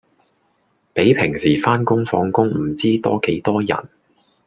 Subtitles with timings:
[0.95, 3.69] 比平時番工放工唔知多幾多人